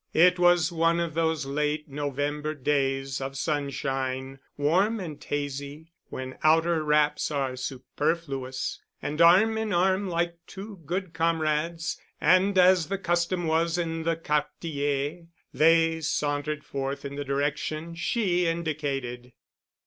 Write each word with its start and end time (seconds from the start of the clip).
It 0.15 0.39
was 0.39 0.71
one 0.71 0.99
of 0.99 1.13
those 1.13 1.45
late 1.45 1.87
November 1.87 2.55
days 2.55 3.21
of 3.21 3.37
sunshine, 3.37 4.39
warm 4.57 4.99
and 4.99 5.23
hazy, 5.23 5.91
when 6.09 6.39
outer 6.43 6.83
wraps 6.83 7.29
are 7.29 7.55
superfluous, 7.55 8.81
and 8.99 9.21
arm 9.21 9.59
in 9.59 9.71
arm, 9.71 10.09
like 10.09 10.37
two 10.47 10.81
good 10.87 11.13
comrades, 11.13 12.01
and 12.19 12.57
as 12.57 12.87
the 12.87 12.97
custom 12.97 13.45
was 13.45 13.77
in 13.77 14.01
the 14.01 14.15
Quartier, 14.15 15.27
they 15.53 16.01
sauntered 16.01 16.63
forth, 16.63 17.05
in 17.05 17.13
the 17.13 17.23
direction 17.23 17.93
she 17.93 18.47
indicated. 18.47 19.33